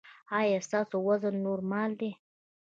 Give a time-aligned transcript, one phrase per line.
[0.39, 2.09] ایا ستاسو وزن نورمال دی؟